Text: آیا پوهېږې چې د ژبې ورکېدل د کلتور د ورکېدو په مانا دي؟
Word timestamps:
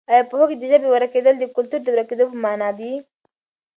آیا 0.11 0.23
پوهېږې 0.29 0.55
چې 0.61 0.67
د 0.67 0.69
ژبې 0.71 0.87
ورکېدل 0.91 1.35
د 1.39 1.43
کلتور 1.55 1.79
د 1.83 1.87
ورکېدو 1.93 2.25
په 2.31 2.37
مانا 2.43 2.69
دي؟ 2.79 2.93